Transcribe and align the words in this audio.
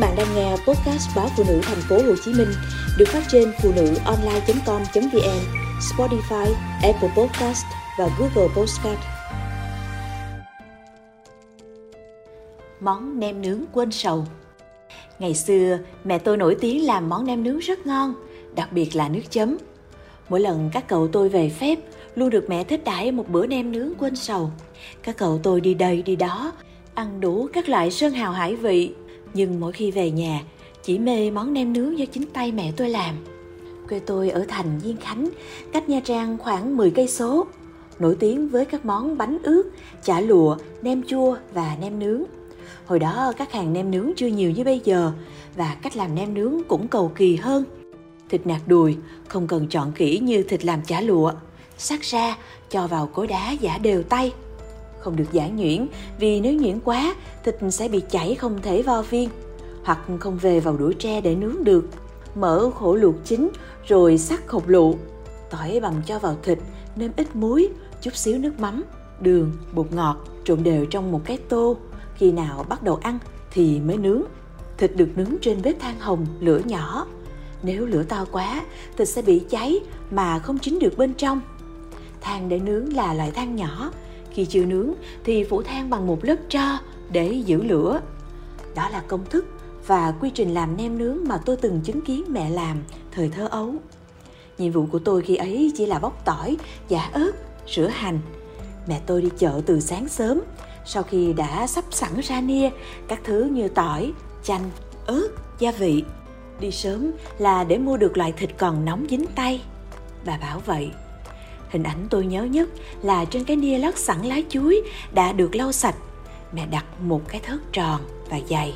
bạn 0.00 0.16
đang 0.16 0.34
nghe 0.34 0.50
podcast 0.50 1.16
báo 1.16 1.28
phụ 1.36 1.44
nữ 1.48 1.60
thành 1.62 1.80
phố 1.88 1.96
Hồ 1.96 2.14
Chí 2.24 2.32
Minh 2.32 2.48
được 2.98 3.08
phát 3.08 3.22
trên 3.28 3.52
phụ 3.62 3.72
nữ 3.76 3.94
online.com.vn, 4.04 5.40
Spotify, 5.80 6.52
Apple 6.82 7.10
Podcast 7.16 7.64
và 7.98 8.08
Google 8.18 8.54
Podcast. 8.56 8.98
Món 12.80 13.20
nem 13.20 13.42
nướng 13.42 13.60
quên 13.72 13.92
sầu 13.92 14.26
Ngày 15.18 15.34
xưa, 15.34 15.78
mẹ 16.04 16.18
tôi 16.18 16.36
nổi 16.36 16.56
tiếng 16.60 16.86
làm 16.86 17.08
món 17.08 17.26
nem 17.26 17.42
nướng 17.42 17.58
rất 17.58 17.86
ngon, 17.86 18.14
đặc 18.54 18.72
biệt 18.72 18.96
là 18.96 19.08
nước 19.08 19.30
chấm. 19.30 19.56
Mỗi 20.28 20.40
lần 20.40 20.70
các 20.72 20.88
cậu 20.88 21.08
tôi 21.08 21.28
về 21.28 21.48
phép, 21.48 21.78
luôn 22.14 22.30
được 22.30 22.44
mẹ 22.48 22.64
thích 22.64 22.84
đãi 22.84 23.12
một 23.12 23.28
bữa 23.28 23.46
nem 23.46 23.72
nướng 23.72 23.94
quên 23.98 24.16
sầu. 24.16 24.50
Các 25.02 25.16
cậu 25.16 25.40
tôi 25.42 25.60
đi 25.60 25.74
đây 25.74 26.02
đi 26.02 26.16
đó, 26.16 26.52
ăn 26.94 27.20
đủ 27.20 27.48
các 27.52 27.68
loại 27.68 27.90
sơn 27.90 28.12
hào 28.12 28.32
hải 28.32 28.56
vị 28.56 28.92
nhưng 29.34 29.60
mỗi 29.60 29.72
khi 29.72 29.90
về 29.90 30.10
nhà, 30.10 30.42
chỉ 30.82 30.98
mê 30.98 31.30
món 31.30 31.52
nem 31.52 31.72
nướng 31.72 31.98
do 31.98 32.04
chính 32.12 32.26
tay 32.32 32.52
mẹ 32.52 32.72
tôi 32.76 32.88
làm. 32.88 33.14
Quê 33.88 34.00
tôi 34.06 34.30
ở 34.30 34.44
thành 34.48 34.80
diên 34.84 34.96
khánh, 34.96 35.28
cách 35.72 35.88
nha 35.88 36.00
trang 36.04 36.38
khoảng 36.38 36.76
10 36.76 36.90
cây 36.90 37.08
số, 37.08 37.46
nổi 37.98 38.16
tiếng 38.20 38.48
với 38.48 38.64
các 38.64 38.84
món 38.84 39.18
bánh 39.18 39.38
ướt, 39.42 39.62
chả 40.04 40.20
lụa, 40.20 40.56
nem 40.82 41.02
chua 41.02 41.36
và 41.54 41.76
nem 41.80 41.98
nướng. 41.98 42.22
Hồi 42.86 42.98
đó 42.98 43.32
các 43.36 43.52
hàng 43.52 43.72
nem 43.72 43.90
nướng 43.90 44.12
chưa 44.16 44.26
nhiều 44.26 44.50
như 44.50 44.64
bây 44.64 44.80
giờ 44.84 45.12
và 45.56 45.76
cách 45.82 45.96
làm 45.96 46.14
nem 46.14 46.34
nướng 46.34 46.62
cũng 46.68 46.88
cầu 46.88 47.12
kỳ 47.14 47.36
hơn. 47.36 47.64
Thịt 48.28 48.46
nạc 48.46 48.68
đùi, 48.68 48.96
không 49.28 49.46
cần 49.46 49.66
chọn 49.68 49.92
kỹ 49.92 50.18
như 50.18 50.42
thịt 50.42 50.64
làm 50.64 50.82
chả 50.82 51.00
lụa, 51.00 51.32
sắc 51.78 52.00
ra 52.00 52.36
cho 52.70 52.86
vào 52.86 53.06
cối 53.06 53.26
đá 53.26 53.50
giả 53.50 53.78
đều 53.78 54.02
tay 54.02 54.32
không 55.00 55.16
được 55.16 55.32
giả 55.32 55.48
nhuyễn, 55.48 55.86
vì 56.18 56.40
nếu 56.40 56.54
nhuyễn 56.54 56.80
quá, 56.84 57.14
thịt 57.44 57.56
sẽ 57.70 57.88
bị 57.88 58.00
chảy 58.10 58.34
không 58.34 58.58
thể 58.62 58.82
vo 58.82 59.02
viên, 59.02 59.28
hoặc 59.84 59.98
không 60.20 60.38
về 60.38 60.60
vào 60.60 60.76
đũa 60.76 60.92
tre 60.92 61.20
để 61.20 61.34
nướng 61.34 61.64
được. 61.64 61.88
Mở 62.34 62.70
khổ 62.74 62.94
luộc 62.94 63.14
chín, 63.24 63.50
rồi 63.86 64.18
sắc 64.18 64.50
hột 64.50 64.62
lụ 64.66 64.96
tỏi 65.50 65.80
bằm 65.80 65.94
cho 66.06 66.18
vào 66.18 66.36
thịt, 66.42 66.58
nêm 66.96 67.10
ít 67.16 67.36
muối, 67.36 67.68
chút 68.02 68.16
xíu 68.16 68.38
nước 68.38 68.60
mắm, 68.60 68.84
đường, 69.20 69.52
bột 69.72 69.92
ngọt, 69.92 70.16
trộn 70.44 70.62
đều 70.62 70.86
trong 70.86 71.12
một 71.12 71.20
cái 71.24 71.38
tô. 71.48 71.76
Khi 72.14 72.32
nào 72.32 72.64
bắt 72.68 72.82
đầu 72.82 72.98
ăn 73.02 73.18
thì 73.50 73.80
mới 73.80 73.96
nướng. 73.96 74.22
Thịt 74.78 74.96
được 74.96 75.08
nướng 75.16 75.34
trên 75.40 75.62
bếp 75.62 75.80
than 75.80 76.00
hồng, 76.00 76.26
lửa 76.40 76.60
nhỏ. 76.64 77.06
Nếu 77.62 77.86
lửa 77.86 78.02
to 78.02 78.26
quá, 78.32 78.62
thịt 78.96 79.08
sẽ 79.08 79.22
bị 79.22 79.38
cháy 79.38 79.80
mà 80.10 80.38
không 80.38 80.58
chín 80.58 80.78
được 80.78 80.98
bên 80.98 81.14
trong. 81.14 81.40
Than 82.20 82.48
để 82.48 82.58
nướng 82.58 82.96
là 82.96 83.14
loại 83.14 83.30
than 83.30 83.56
nhỏ 83.56 83.92
khi 84.32 84.44
chưa 84.44 84.64
nướng 84.64 84.92
thì 85.24 85.44
phủ 85.44 85.62
than 85.62 85.90
bằng 85.90 86.06
một 86.06 86.24
lớp 86.24 86.36
tro 86.48 86.78
để 87.12 87.32
giữ 87.32 87.62
lửa. 87.62 88.00
Đó 88.74 88.88
là 88.88 89.02
công 89.08 89.24
thức 89.30 89.46
và 89.86 90.14
quy 90.20 90.30
trình 90.30 90.54
làm 90.54 90.76
nem 90.76 90.98
nướng 90.98 91.18
mà 91.26 91.38
tôi 91.38 91.56
từng 91.56 91.80
chứng 91.84 92.00
kiến 92.00 92.24
mẹ 92.28 92.50
làm 92.50 92.76
thời 93.12 93.28
thơ 93.28 93.46
ấu. 93.50 93.74
Nhiệm 94.58 94.72
vụ 94.72 94.86
của 94.92 94.98
tôi 94.98 95.22
khi 95.22 95.36
ấy 95.36 95.72
chỉ 95.76 95.86
là 95.86 95.98
bóc 95.98 96.24
tỏi, 96.24 96.56
giả 96.88 97.10
ớt, 97.12 97.32
rửa 97.68 97.88
hành. 97.88 98.18
Mẹ 98.86 99.00
tôi 99.06 99.22
đi 99.22 99.28
chợ 99.38 99.60
từ 99.66 99.80
sáng 99.80 100.08
sớm, 100.08 100.40
sau 100.84 101.02
khi 101.02 101.32
đã 101.32 101.66
sắp 101.66 101.84
sẵn 101.90 102.20
ra 102.22 102.40
nia 102.40 102.70
các 103.08 103.20
thứ 103.24 103.44
như 103.52 103.68
tỏi, 103.68 104.12
chanh, 104.42 104.70
ớt, 105.06 105.28
gia 105.58 105.72
vị. 105.72 106.04
Đi 106.60 106.70
sớm 106.70 107.10
là 107.38 107.64
để 107.64 107.78
mua 107.78 107.96
được 107.96 108.16
loại 108.16 108.32
thịt 108.32 108.50
còn 108.58 108.84
nóng 108.84 109.06
dính 109.10 109.26
tay. 109.34 109.62
Bà 110.26 110.38
bảo 110.38 110.62
vậy 110.66 110.90
Hình 111.70 111.82
ảnh 111.82 112.06
tôi 112.10 112.26
nhớ 112.26 112.44
nhất 112.44 112.68
là 113.02 113.24
trên 113.24 113.44
cái 113.44 113.56
nia 113.56 113.78
lót 113.78 113.96
sẵn 113.96 114.22
lá 114.22 114.40
chuối 114.48 114.82
đã 115.12 115.32
được 115.32 115.54
lau 115.54 115.72
sạch. 115.72 115.96
Mẹ 116.52 116.66
đặt 116.66 116.84
một 117.00 117.28
cái 117.28 117.40
thớt 117.40 117.58
tròn 117.72 118.00
và 118.30 118.40
dày. 118.48 118.74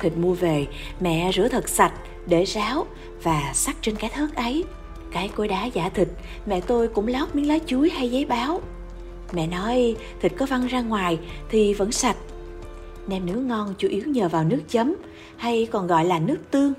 Thịt 0.00 0.12
mua 0.16 0.34
về, 0.34 0.66
mẹ 1.00 1.32
rửa 1.34 1.48
thật 1.48 1.68
sạch 1.68 1.92
để 2.26 2.44
ráo 2.44 2.86
và 3.22 3.50
sắc 3.54 3.76
trên 3.82 3.96
cái 3.96 4.10
thớt 4.14 4.34
ấy. 4.34 4.64
Cái 5.12 5.28
cối 5.28 5.48
đá 5.48 5.64
giả 5.64 5.88
thịt, 5.88 6.08
mẹ 6.46 6.60
tôi 6.60 6.88
cũng 6.88 7.08
lót 7.08 7.34
miếng 7.34 7.48
lá 7.48 7.58
chuối 7.66 7.90
hay 7.90 8.10
giấy 8.10 8.24
báo. 8.24 8.60
Mẹ 9.32 9.46
nói 9.46 9.96
thịt 10.20 10.32
có 10.38 10.46
văng 10.46 10.66
ra 10.66 10.80
ngoài 10.80 11.18
thì 11.50 11.74
vẫn 11.74 11.92
sạch. 11.92 12.16
Nem 13.06 13.26
nướng 13.26 13.46
ngon 13.46 13.74
chủ 13.78 13.88
yếu 13.88 14.02
nhờ 14.06 14.28
vào 14.28 14.44
nước 14.44 14.60
chấm 14.68 14.94
hay 15.36 15.68
còn 15.70 15.86
gọi 15.86 16.04
là 16.04 16.18
nước 16.18 16.38
tương. 16.50 16.72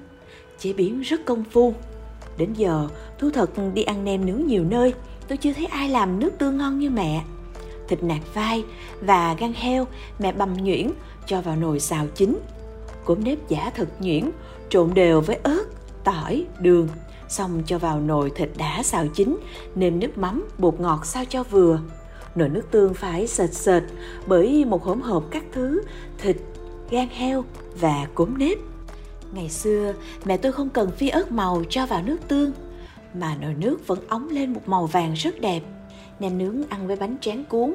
Chế 0.59 0.73
biến 0.73 1.01
rất 1.01 1.25
công 1.25 1.43
phu. 1.51 1.73
Đến 2.37 2.53
giờ, 2.53 2.87
thú 3.19 3.29
thật 3.33 3.49
đi 3.73 3.83
ăn 3.83 4.05
nem 4.05 4.25
nướng 4.25 4.47
nhiều 4.47 4.63
nơi, 4.63 4.93
tôi 5.31 5.37
chưa 5.37 5.53
thấy 5.53 5.65
ai 5.65 5.89
làm 5.89 6.19
nước 6.19 6.31
tương 6.37 6.57
ngon 6.57 6.79
như 6.79 6.89
mẹ. 6.89 7.23
Thịt 7.87 8.03
nạc 8.03 8.33
vai 8.33 8.63
và 9.01 9.35
gan 9.39 9.53
heo 9.53 9.87
mẹ 10.19 10.31
bằm 10.31 10.63
nhuyễn 10.63 10.91
cho 11.25 11.41
vào 11.41 11.55
nồi 11.55 11.79
xào 11.79 12.07
chín. 12.15 12.39
Cốm 13.05 13.23
nếp 13.23 13.49
giả 13.49 13.71
thật 13.75 13.87
nhuyễn, 13.99 14.31
trộn 14.69 14.93
đều 14.93 15.21
với 15.21 15.39
ớt, 15.43 15.63
tỏi, 16.03 16.45
đường, 16.59 16.87
xong 17.29 17.63
cho 17.65 17.77
vào 17.77 17.99
nồi 17.99 18.31
thịt 18.35 18.49
đã 18.57 18.83
xào 18.83 19.07
chín, 19.07 19.37
nêm 19.75 19.99
nước 19.99 20.17
mắm, 20.17 20.49
bột 20.57 20.79
ngọt 20.79 21.05
sao 21.05 21.23
cho 21.29 21.43
vừa. 21.43 21.79
Nồi 22.35 22.49
nước 22.49 22.71
tương 22.71 22.93
phải 22.93 23.27
sệt 23.27 23.53
sệt 23.53 23.83
bởi 24.27 24.65
một 24.65 24.83
hỗn 24.83 25.01
hợp 25.01 25.23
các 25.31 25.43
thứ 25.51 25.81
thịt, 26.17 26.37
gan 26.89 27.07
heo 27.09 27.43
và 27.79 28.07
cốm 28.15 28.37
nếp. 28.37 28.57
Ngày 29.33 29.49
xưa, 29.49 29.93
mẹ 30.25 30.37
tôi 30.37 30.51
không 30.51 30.69
cần 30.69 30.91
phi 30.91 31.09
ớt 31.09 31.31
màu 31.31 31.63
cho 31.69 31.85
vào 31.85 32.01
nước 32.03 32.17
tương 32.27 32.51
mà 33.13 33.35
nồi 33.41 33.53
nước 33.53 33.87
vẫn 33.87 33.99
óng 34.07 34.29
lên 34.29 34.53
một 34.53 34.61
màu 34.65 34.85
vàng 34.85 35.13
rất 35.13 35.41
đẹp. 35.41 35.61
Nem 36.19 36.37
nướng 36.37 36.69
ăn 36.69 36.87
với 36.87 36.95
bánh 36.95 37.15
tráng 37.21 37.43
cuốn. 37.45 37.73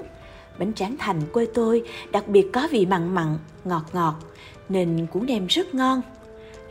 Bánh 0.59 0.75
tráng 0.75 0.97
thành 0.99 1.21
quê 1.33 1.47
tôi 1.55 1.83
đặc 2.13 2.29
biệt 2.29 2.47
có 2.53 2.69
vị 2.71 2.87
mặn 2.87 3.15
mặn, 3.15 3.39
ngọt 3.65 3.85
ngọt, 3.93 4.15
nên 4.69 5.07
cuốn 5.13 5.27
nem 5.27 5.47
rất 5.47 5.75
ngon. 5.75 6.03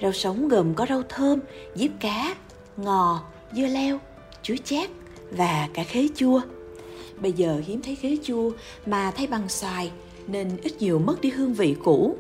Rau 0.02 0.12
sống 0.12 0.48
gồm 0.48 0.74
có 0.74 0.86
rau 0.90 1.04
thơm, 1.09 1.40
diếp 1.75 1.92
cá, 2.00 2.36
ngò, 2.78 3.24
dưa 3.54 3.68
leo, 3.68 4.00
chuối 4.42 4.59
chát 4.64 4.90
và 5.31 5.70
cả 5.74 5.84
khế 5.84 6.08
chua. 6.16 6.42
Bây 7.22 7.31
giờ 7.31 7.62
hiếm 7.66 7.81
thấy 7.81 7.96
khế 7.96 8.18
chua 8.24 8.52
mà 8.86 9.12
thay 9.12 9.28
bằng 9.28 9.50
xoài 9.50 9.92
nên 10.28 10.58
ít 10.64 10.74
nhiều 10.80 11.00
mất 11.00 11.22
đi 11.22 11.30
hương 11.30 11.54
vị 11.54 11.75
cũ. 11.84 12.18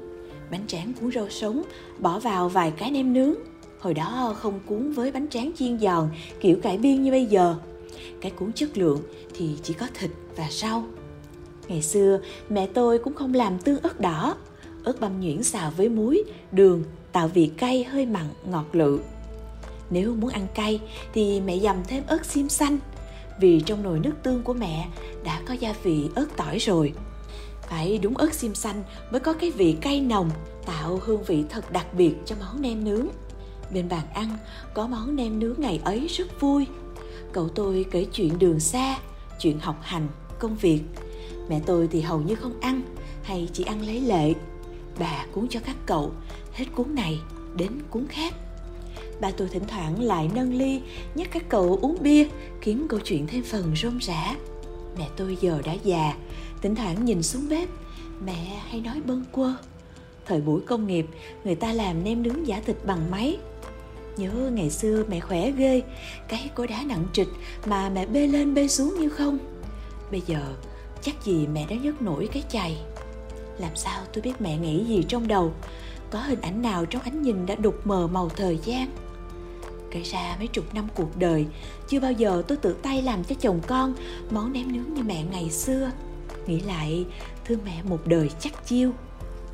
Bánh 0.51 0.67
tráng 0.67 0.93
cuốn 0.93 1.11
rau 1.11 1.29
sống, 1.29 1.61
bỏ 1.99 2.19
vào 2.19 2.49
vài 2.49 2.71
cái 2.71 2.91
nem 2.91 3.13
nướng 3.13 3.33
Hồi 3.85 3.93
đó 3.93 4.35
không 4.41 4.59
cuốn 4.65 4.91
với 4.91 5.11
bánh 5.11 5.27
tráng 5.29 5.51
chiên 5.55 5.79
giòn 5.79 6.09
kiểu 6.39 6.57
cải 6.61 6.77
biên 6.77 7.03
như 7.03 7.11
bây 7.11 7.25
giờ. 7.25 7.55
Cái 8.21 8.31
cuốn 8.31 8.51
chất 8.53 8.77
lượng 8.77 9.01
thì 9.33 9.55
chỉ 9.63 9.73
có 9.73 9.87
thịt 9.99 10.11
và 10.35 10.47
rau. 10.51 10.83
Ngày 11.67 11.81
xưa 11.81 12.19
mẹ 12.49 12.67
tôi 12.73 12.97
cũng 12.97 13.13
không 13.13 13.33
làm 13.33 13.59
tương 13.59 13.79
ớt 13.79 13.99
đỏ, 13.99 14.35
ớt 14.83 14.99
băm 14.99 15.21
nhuyễn 15.21 15.43
xào 15.43 15.71
với 15.77 15.89
muối, 15.89 16.23
đường 16.51 16.83
tạo 17.11 17.27
vị 17.27 17.51
cay 17.57 17.83
hơi 17.83 18.05
mặn 18.05 18.25
ngọt 18.51 18.65
lự. 18.71 18.99
Nếu 19.89 20.15
muốn 20.15 20.29
ăn 20.29 20.47
cay 20.55 20.81
thì 21.13 21.41
mẹ 21.41 21.59
dầm 21.59 21.75
thêm 21.87 22.03
ớt 22.07 22.25
xiêm 22.25 22.49
xanh 22.49 22.77
vì 23.39 23.61
trong 23.61 23.83
nồi 23.83 23.99
nước 23.99 24.13
tương 24.23 24.43
của 24.43 24.53
mẹ 24.53 24.87
đã 25.23 25.41
có 25.47 25.53
gia 25.53 25.73
vị 25.83 26.09
ớt 26.15 26.27
tỏi 26.37 26.57
rồi. 26.57 26.93
Phải 27.69 27.97
đúng 27.97 28.17
ớt 28.17 28.33
xiêm 28.33 28.55
xanh 28.55 28.83
mới 29.11 29.19
có 29.19 29.33
cái 29.33 29.51
vị 29.51 29.75
cay 29.81 30.01
nồng, 30.01 30.29
tạo 30.65 30.99
hương 31.03 31.23
vị 31.23 31.43
thật 31.49 31.71
đặc 31.71 31.93
biệt 31.93 32.15
cho 32.25 32.35
món 32.39 32.61
nem 32.61 32.83
nướng. 32.83 33.07
Bên 33.75 33.89
bàn 33.89 34.07
ăn 34.13 34.37
có 34.73 34.87
món 34.87 35.15
nem 35.15 35.39
nướng 35.39 35.55
ngày 35.57 35.79
ấy 35.83 36.07
rất 36.07 36.41
vui. 36.41 36.67
Cậu 37.31 37.49
tôi 37.49 37.85
kể 37.91 38.05
chuyện 38.13 38.39
đường 38.39 38.59
xa, 38.59 38.97
chuyện 39.39 39.59
học 39.59 39.79
hành, 39.81 40.07
công 40.39 40.55
việc. 40.55 40.81
Mẹ 41.49 41.61
tôi 41.65 41.87
thì 41.91 42.01
hầu 42.01 42.21
như 42.21 42.35
không 42.35 42.59
ăn 42.59 42.81
hay 43.23 43.49
chỉ 43.53 43.63
ăn 43.63 43.85
lấy 43.85 44.01
lệ. 44.01 44.33
Bà 44.99 45.25
cuốn 45.31 45.47
cho 45.49 45.59
các 45.65 45.75
cậu, 45.85 46.11
hết 46.53 46.65
cuốn 46.75 46.95
này 46.95 47.19
đến 47.55 47.71
cuốn 47.89 48.07
khác. 48.07 48.33
Bà 49.21 49.31
tôi 49.31 49.47
thỉnh 49.47 49.63
thoảng 49.67 50.01
lại 50.01 50.29
nâng 50.35 50.53
ly 50.53 50.81
nhắc 51.15 51.27
các 51.31 51.43
cậu 51.49 51.79
uống 51.81 51.97
bia 52.01 52.27
khiến 52.61 52.85
câu 52.89 52.99
chuyện 52.99 53.27
thêm 53.27 53.43
phần 53.43 53.75
rôm 53.75 53.97
rã. 53.97 54.35
Mẹ 54.97 55.07
tôi 55.17 55.37
giờ 55.41 55.61
đã 55.65 55.73
già, 55.73 56.13
thỉnh 56.61 56.75
thoảng 56.75 57.05
nhìn 57.05 57.23
xuống 57.23 57.49
bếp, 57.49 57.69
mẹ 58.25 58.61
hay 58.69 58.81
nói 58.81 59.01
bâng 59.05 59.23
quơ. 59.31 59.53
Thời 60.25 60.41
buổi 60.41 60.61
công 60.61 60.87
nghiệp, 60.87 61.05
người 61.43 61.55
ta 61.55 61.73
làm 61.73 62.03
nem 62.03 62.23
nướng 62.23 62.47
giả 62.47 62.61
thịt 62.65 62.77
bằng 62.85 63.11
máy, 63.11 63.37
Nhớ 64.17 64.31
ngày 64.53 64.69
xưa 64.69 65.03
mẹ 65.09 65.19
khỏe 65.19 65.51
ghê, 65.51 65.81
Cái 66.27 66.49
cối 66.55 66.67
đá 66.67 66.83
nặng 66.87 67.05
trịch 67.13 67.27
mà 67.65 67.89
mẹ 67.89 68.05
bê 68.05 68.27
lên 68.27 68.53
bê 68.53 68.67
xuống 68.67 68.95
như 68.99 69.09
không. 69.09 69.37
Bây 70.11 70.21
giờ, 70.27 70.55
chắc 71.01 71.25
gì 71.25 71.47
mẹ 71.47 71.65
đã 71.69 71.75
nhấc 71.75 72.01
nổi 72.01 72.29
cái 72.33 72.43
chày. 72.49 72.77
Làm 73.59 73.75
sao 73.75 74.01
tôi 74.13 74.21
biết 74.21 74.33
mẹ 74.39 74.57
nghĩ 74.57 74.85
gì 74.85 75.03
trong 75.07 75.27
đầu? 75.27 75.53
Có 76.09 76.19
hình 76.19 76.41
ảnh 76.41 76.61
nào 76.61 76.85
trong 76.85 77.01
ánh 77.01 77.21
nhìn 77.21 77.45
đã 77.45 77.55
đục 77.55 77.87
mờ 77.87 78.07
màu 78.07 78.29
thời 78.29 78.59
gian? 78.65 78.87
Kể 79.91 80.01
ra 80.01 80.35
mấy 80.39 80.47
chục 80.47 80.73
năm 80.73 80.87
cuộc 80.95 81.17
đời, 81.17 81.45
Chưa 81.87 81.99
bao 81.99 82.11
giờ 82.11 82.43
tôi 82.47 82.57
tự 82.57 82.73
tay 82.73 83.01
làm 83.01 83.23
cho 83.23 83.35
chồng 83.39 83.59
con 83.67 83.93
Món 84.31 84.53
nem 84.53 84.71
nướng 84.73 84.93
như 84.93 85.03
mẹ 85.03 85.23
ngày 85.31 85.49
xưa. 85.49 85.91
Nghĩ 86.47 86.59
lại, 86.59 87.05
thương 87.45 87.59
mẹ 87.65 87.83
một 87.83 87.99
đời 88.05 88.29
chắc 88.39 88.67
chiêu. 88.67 88.91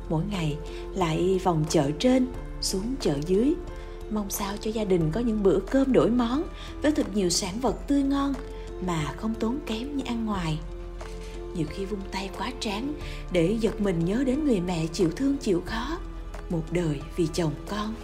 Mỗi 0.08 0.24
ngày 0.30 0.56
lại 0.94 1.40
vòng 1.44 1.64
chợ 1.68 1.90
trên, 1.98 2.26
Xuống 2.60 2.94
chợ 3.00 3.14
dưới 3.26 3.54
mong 4.12 4.30
sao 4.30 4.56
cho 4.60 4.70
gia 4.70 4.84
đình 4.84 5.10
có 5.12 5.20
những 5.20 5.42
bữa 5.42 5.58
cơm 5.70 5.92
đổi 5.92 6.10
món 6.10 6.42
với 6.82 6.92
thật 6.92 7.06
nhiều 7.14 7.30
sản 7.30 7.60
vật 7.60 7.76
tươi 7.88 8.02
ngon 8.02 8.34
mà 8.86 9.14
không 9.16 9.34
tốn 9.34 9.58
kém 9.66 9.96
như 9.96 10.04
ăn 10.06 10.26
ngoài. 10.26 10.58
Nhiều 11.54 11.66
khi 11.70 11.84
vung 11.84 12.00
tay 12.12 12.30
quá 12.38 12.52
tráng 12.60 12.94
để 13.32 13.56
giật 13.60 13.80
mình 13.80 14.04
nhớ 14.04 14.24
đến 14.26 14.44
người 14.44 14.60
mẹ 14.60 14.86
chịu 14.86 15.10
thương 15.16 15.36
chịu 15.36 15.62
khó, 15.66 15.98
một 16.50 16.62
đời 16.70 17.00
vì 17.16 17.26
chồng 17.32 17.52
con. 17.68 17.94